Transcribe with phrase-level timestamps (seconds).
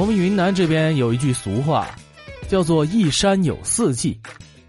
[0.00, 1.86] 我们云南这边有一句俗话，
[2.48, 4.18] 叫做“一山有四季，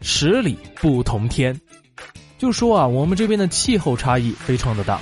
[0.01, 1.57] 十里不同天”，
[2.37, 4.99] 就说啊，我们这边的气候差异非常的大。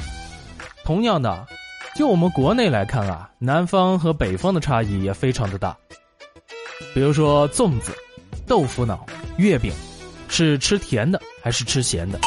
[0.83, 1.47] 同样的，
[1.95, 5.75] 就我们国内来看啊，南方和北方的差异也非常的大。
[6.93, 7.91] 比如说粽子、
[8.45, 9.03] 豆腐脑、
[9.37, 9.73] 月饼，
[10.27, 12.19] 是吃甜的还是吃咸的？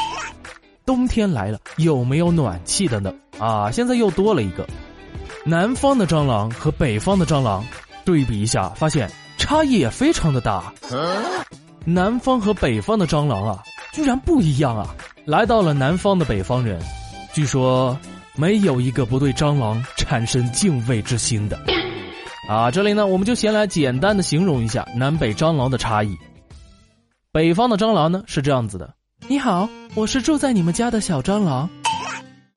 [0.84, 3.14] 冬天来了，有没有暖气的呢？
[3.38, 4.66] 啊，现在又多了一个，
[5.44, 7.64] 南方的蟑螂和北方的蟑螂
[8.04, 10.72] 对比一下，发现差异也非常的大。
[11.84, 14.94] 南方和北方的蟑螂啊，居然不一样啊！
[15.24, 16.80] 来到了南方的北方人，
[17.32, 17.98] 据说
[18.36, 21.58] 没有一个不对蟑螂产生敬畏之心的。
[22.48, 26.16] 啊，这里呢，我们就先来简单的形容一下南北蟑螂的差异。
[27.32, 28.94] 北方的蟑螂呢是这样子的：
[29.26, 31.68] 你好，我是住在你们家的小蟑螂。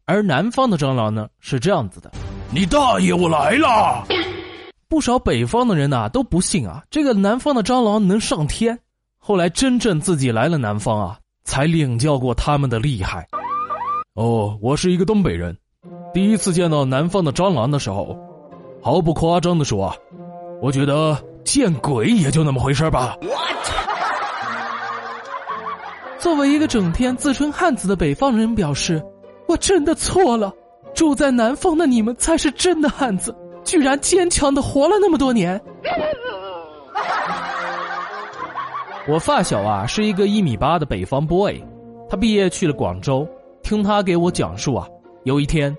[0.05, 2.11] 而南方的蟑螂呢是这样子的：
[2.51, 4.05] 你大爷，我来了！
[4.87, 8.77] 不少北方的人呐都不信啊，这个南方的蟑螂能上天。
[9.17, 13.27] 后来真正自己来了南方啊，才领教过他们的厉害。
[14.13, 15.57] 哦，我是一个东北人，
[16.13, 18.17] 第一次见到南方的蟑螂的时候。
[18.81, 19.95] 毫不夸张的说啊，
[20.61, 23.17] 我觉得见鬼也就那么回事吧。
[26.19, 29.03] 作为一个整天自称汉子的北方人，表示
[29.47, 30.53] 我真的错了。
[30.93, 35.59] 住在南方的你们才是真的汉子，居然坚强的活了那么多年。
[39.09, 41.61] 我发小啊是一个一米八的北方 boy，
[42.09, 43.27] 他毕业去了广州。
[43.61, 44.87] 听他给我讲述啊，
[45.23, 45.75] 有一天。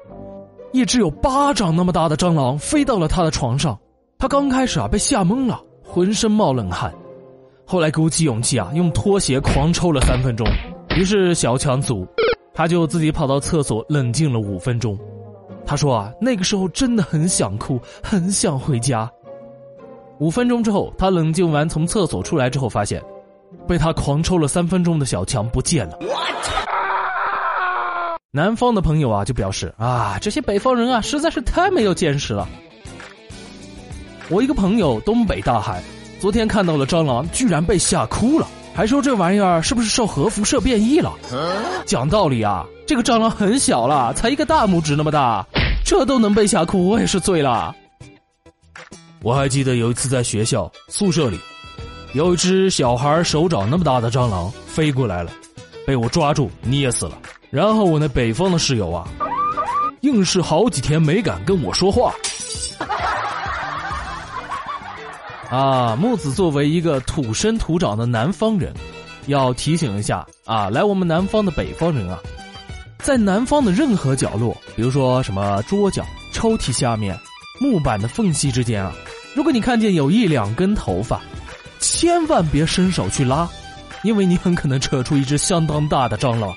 [0.72, 3.78] 一只有巴掌那么大的蟑螂飞到了他的床上，
[4.18, 6.92] 他刚开始啊被吓懵了，浑身冒冷汗，
[7.64, 10.46] 后来鼓起勇气啊用拖鞋狂抽了三分钟，
[10.96, 12.06] 于是小强组，
[12.52, 14.98] 他就自己跑到厕所冷静了五分钟。
[15.66, 19.10] 他说啊那个时候真的很想哭，很想回家。
[20.18, 23.02] 五分钟之后，他冷静完从厕所出来之后，发现
[23.68, 25.98] 被他狂抽了三分钟的小强不见了。
[28.30, 32.48] 南方的朋友啊，就表示啊，这些北方人啊，实在是太没有见识了。
[34.28, 35.82] 我一个朋友东北大汉，
[36.20, 38.46] 昨天看到了蟑螂，居然被吓哭了，
[38.76, 41.10] 还说这玩意儿是不是受核辐射变异了？
[41.86, 45.42] 讲道理啊，这个蟑螂很小了，才一个大拇指那么大，
[45.82, 47.74] 这都能被吓哭，我也是醉了。
[49.22, 51.40] 我还记得有一次在学校宿舍里，
[52.12, 55.30] 有一只小孩手掌那么大的蟑螂飞过来了，
[55.86, 57.18] 被我抓住捏死了。
[57.48, 59.08] 然后我那北方的室友啊，
[60.02, 62.12] 硬是好几天没敢跟我说话。
[65.56, 68.74] 啊，木子作为一个土生土长的南方人，
[69.24, 72.18] 要提醒一下啊，来我们南方的北方人啊，
[72.98, 77.18] 在南方的任何角落，比如说什么桌角、抽屉下面、
[77.58, 78.92] 木板的缝隙之间啊，
[79.34, 81.22] 如果你看见有一两根头发，
[81.80, 83.48] 千万别伸手去拉，
[84.02, 86.54] 因为你很可能扯出一只相当大的蟑螂。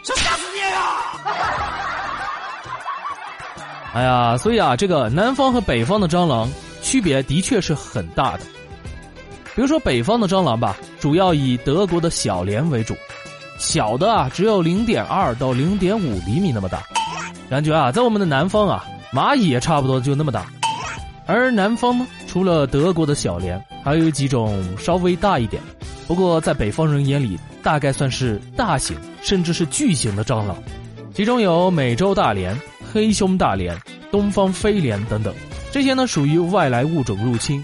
[3.93, 6.49] 哎呀，所以啊，这个南方和北方的蟑螂
[6.81, 8.41] 区别的确是很大的。
[9.55, 12.95] 比如说北方的蟑螂吧，主要以德国的小蠊为主，
[13.57, 16.81] 小的啊只有零点二到零点五厘米那么大。
[17.49, 20.45] 感觉啊，在我们的南方啊，蚂蚁也差不多就那么大。
[21.25, 25.61] 而南方呢，除了德国的小蠊，还有几种稍微大一点，
[26.07, 30.55] 不过在北方人眼里大概算是大型甚至是巨型的蟑螂，
[31.13, 32.55] 其中有美洲大蠊。
[32.91, 33.77] 黑胸大蠊、
[34.09, 35.31] 东方飞蠊等等，
[35.71, 37.63] 这些呢属于外来物种入侵，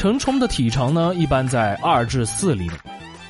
[0.00, 2.74] 成虫的体长呢一般在二至四厘米。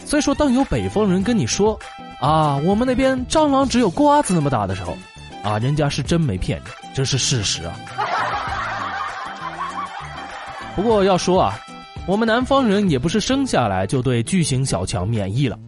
[0.04, 1.76] 所以说，当有北方人跟你说
[2.20, 4.97] 啊，我们那边蟑螂只有瓜子那么大的时候，
[5.42, 7.75] 啊，人家是真没骗你，这是事实啊。
[10.76, 11.58] 不过要说啊，
[12.06, 15.58] 我们南方人也不是生下来就对巨型小强免疫了，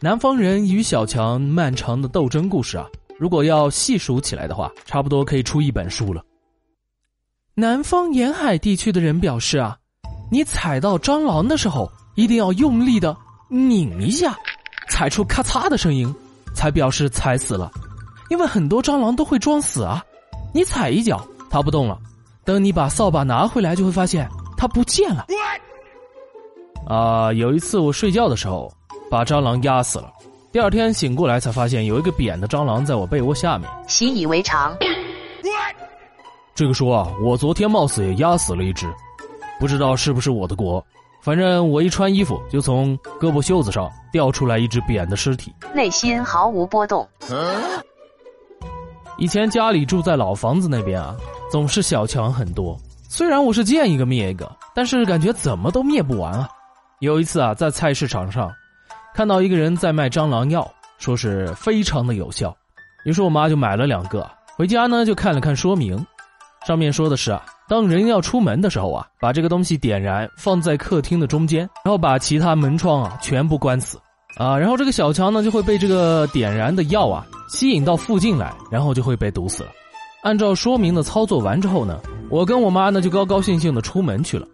[0.00, 2.84] 南方人与小强漫长的斗争故事啊。
[3.16, 6.20] 如果要细数起来的话，差不多可以出一本书了。
[7.54, 9.78] 南方沿海地区的人表示啊，
[10.30, 13.16] 你踩到蟑螂的时候，一定要用力的
[13.48, 14.36] 拧一下，
[14.88, 16.12] 踩出咔嚓的声音，
[16.54, 17.70] 才表示踩死了。
[18.28, 20.04] 因为很多蟑螂都会装死啊，
[20.52, 21.96] 你踩一脚它不动了，
[22.44, 25.26] 等你把扫把拿回来，就会发现它不见了。
[26.86, 28.72] 啊，有一次我睡觉的时候，
[29.10, 30.12] 把蟑螂压死了。
[30.52, 34.76] 第二天醒过来才发现有一个扁的蟑螂在我被窝下面，习以为常。
[36.54, 38.90] 这个说啊，我昨天貌似也压死了一只，
[39.58, 40.84] 不知道是不是我的锅。
[41.22, 47.08] 反正我一穿衣服，就从胳膊袖子上掉出来一只扁的尸体，内心毫无波动。
[49.18, 51.16] 以前家里住在老房子那边啊，
[51.50, 56.48] 总是小强很多，虽然我是见一个灭一个，但是感觉怎么都灭不完啊。
[57.00, 58.52] 有一次啊，在菜市场上
[59.14, 62.54] 看到一个人在卖蟑螂药，说是非常的有效，
[63.04, 66.06] 于是我妈就买了两个，回家呢就看了看说明，
[66.66, 73.96] 上面说的是啊，当人要出门的时候啊，把这个东西点燃，放在客厅的中间，然后把其他门窗啊全部关死，
[74.36, 79.68] 啊，然后这个小强呢就会被这个点燃的药啊吸引到附近来，然后就会被毒死了。
[80.24, 84.44] 按照说明的操作完之后呢，我跟我妈呢就高高兴兴的出门去了。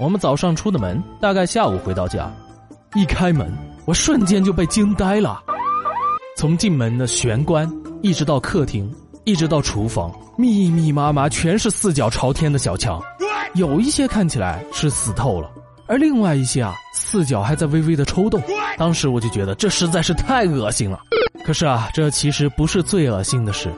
[0.00, 2.28] 我们早上出的门，大概下午回到家，
[2.96, 3.48] 一开门，
[3.84, 5.40] 我瞬间就被惊呆了。
[6.36, 7.72] 从进门的玄关，
[8.02, 8.92] 一直到客厅，
[9.24, 13.00] 一直到厨房，密密麻麻全是四脚朝天的小强，
[13.54, 15.50] 有一些看起来是死透了，
[15.86, 18.42] 而另外一些啊，四脚还在微微的抽动。
[18.76, 21.00] 当时我就觉得这实在是太恶心了。
[21.42, 23.72] 可是啊，这其实不是最恶心的事。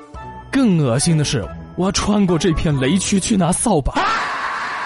[0.50, 1.46] 更恶心的是，
[1.76, 3.92] 我要穿过这片雷区去拿扫把。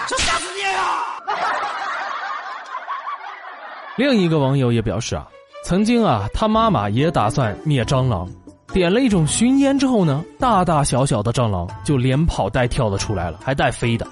[0.07, 0.83] 这吓死你啊！
[3.97, 5.27] 另一个网友也表示啊，
[5.63, 8.29] 曾经啊，他妈妈也打算灭蟑螂，
[8.73, 14.07] 点了一种熏烟之后呢，大大小小的蟑螂就连跑带跳的出来了，还带飞的。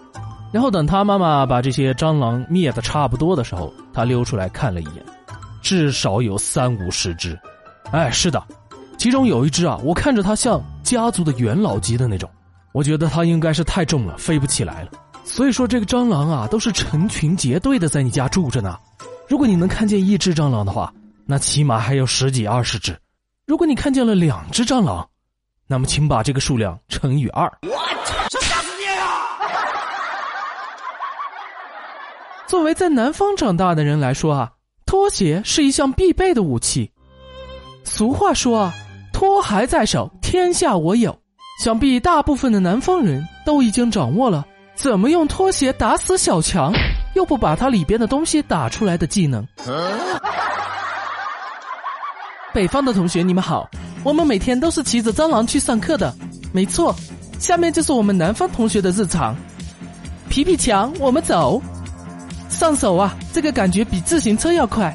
[0.52, 5.06] 然后等他妈妈把这些蟑螂灭的差不多的时候，他溜出来看了一眼，
[5.62, 7.40] 至少有三五十只。
[7.92, 8.44] 哎，是的。
[8.98, 12.30] 其中有一只啊，我看着它像家族的元老级的那种，
[12.74, 14.90] 我觉得它应该是太重了，飞不起来了。
[15.24, 18.78] 所以说这个蟑螂啊，都是成群结队的在你家住着呢。
[19.28, 20.92] 如果你能看见一只蟑螂的话，
[21.26, 22.98] 那起码还有十几二十只。
[23.50, 25.10] 如果你看见了两只蟑螂，
[25.66, 27.52] 那么请把这个数量乘以二。
[27.64, 27.70] 我
[28.30, 29.02] 这吓死你啊！
[32.46, 34.52] 作为在南方长大的人来说啊，
[34.86, 36.92] 拖鞋是一项必备的武器。
[37.84, 38.74] 俗话说啊。
[39.12, 41.20] 拖鞋在手，天下我有。
[41.64, 46.72] 想必大部分的南方人都已经掌握了怎么用拖鞋打死小强，
[47.16, 49.44] 又不把它里边的东西打出来的技能。
[52.54, 53.70] 北方的同学你们好，
[54.04, 56.14] 我们每天都是骑着蟑螂去上课的。
[56.52, 56.96] 没错，
[57.38, 59.36] 下面就是我们南方同学的日常。
[60.30, 61.62] 皮皮墙，我们走。
[62.50, 64.94] 上手啊，这个感觉比自行车要快。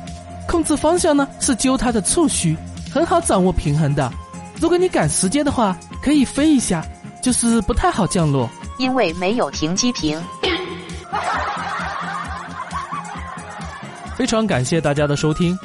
[0.48, 2.56] 控制方向呢，是揪它的触须。
[2.92, 4.12] 很好掌握平衡的，
[4.60, 6.84] 如果你赶时间的话，可以飞一下，
[7.22, 8.48] 就是不太好降落，
[8.78, 10.20] 因为没有停机坪。
[14.16, 15.58] 非常感谢大家的收听，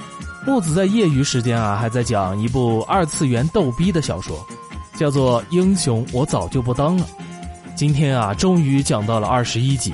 [0.46, 4.46] 木子在业余时间啊，还在讲一部二次元逗逼的小说，
[4.98, 7.04] 叫做《英雄我早就不当了》。
[7.76, 9.94] 今天啊，终于讲到了二十一集，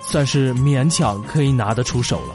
[0.00, 2.34] 算是勉强可以拿得出手了。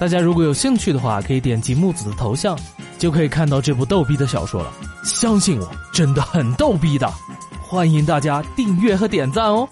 [0.00, 2.56] 大家如果有兴趣的话，可以点击木子的头像。
[2.96, 4.72] 就可以看到这部逗逼的小说了，
[5.04, 7.12] 相信我，真的很逗逼的，
[7.60, 9.68] 欢迎大家订阅和点赞哦。